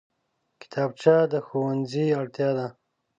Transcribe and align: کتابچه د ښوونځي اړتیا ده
کتابچه 0.61 1.15
د 1.31 1.33
ښوونځي 1.47 2.05
اړتیا 2.19 2.49
ده 2.57 2.67